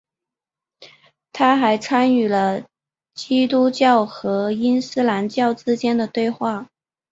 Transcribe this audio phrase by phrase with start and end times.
[1.31, 2.65] 他还参与了
[3.13, 6.71] 基督教和伊斯兰教之间的对话。